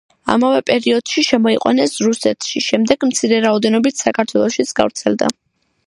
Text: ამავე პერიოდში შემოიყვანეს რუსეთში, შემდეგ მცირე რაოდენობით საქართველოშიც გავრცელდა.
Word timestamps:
ამავე 0.35 0.61
პერიოდში 0.69 1.23
შემოიყვანეს 1.27 1.93
რუსეთში, 2.07 2.63
შემდეგ 2.69 3.07
მცირე 3.11 3.41
რაოდენობით 3.47 4.03
საქართველოშიც 4.07 4.77
გავრცელდა. 4.83 5.31